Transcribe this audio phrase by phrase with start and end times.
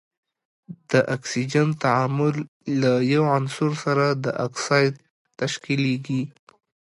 [0.91, 2.35] د اکسیجن تعامل
[2.81, 4.05] له یو عنصر سره
[4.47, 4.93] اکساید
[5.39, 6.23] تشکیلیږي.